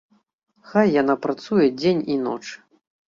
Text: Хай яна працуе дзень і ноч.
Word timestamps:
Хай 0.69 0.89
яна 1.01 1.15
працуе 1.25 1.67
дзень 1.79 2.01
і 2.15 2.17
ноч. 2.27 2.43